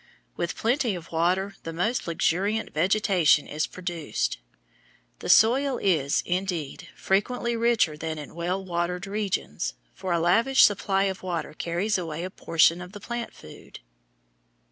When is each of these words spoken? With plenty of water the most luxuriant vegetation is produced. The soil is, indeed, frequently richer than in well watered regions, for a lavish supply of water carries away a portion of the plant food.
With 0.35 0.55
plenty 0.55 0.95
of 0.95 1.11
water 1.11 1.53
the 1.61 1.71
most 1.71 2.07
luxuriant 2.07 2.73
vegetation 2.73 3.45
is 3.45 3.67
produced. 3.67 4.39
The 5.19 5.29
soil 5.29 5.77
is, 5.77 6.23
indeed, 6.25 6.87
frequently 6.95 7.55
richer 7.55 7.95
than 7.95 8.17
in 8.17 8.33
well 8.33 8.65
watered 8.65 9.05
regions, 9.05 9.75
for 9.93 10.11
a 10.11 10.19
lavish 10.19 10.63
supply 10.63 11.03
of 11.03 11.21
water 11.21 11.53
carries 11.53 11.99
away 11.99 12.23
a 12.23 12.31
portion 12.31 12.81
of 12.81 12.93
the 12.93 12.99
plant 12.99 13.31
food. 13.31 13.79